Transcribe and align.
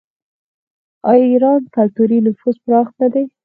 آیا 1.09 1.25
د 1.27 1.29
ایران 1.31 1.61
کلتوري 1.75 2.17
نفوذ 2.25 2.55
پراخ 2.63 2.87
نه 3.01 3.07
دی؟ 3.13 3.25